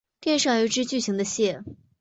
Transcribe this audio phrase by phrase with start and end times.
[0.19, 1.63] 店上有一只巨型的蟹。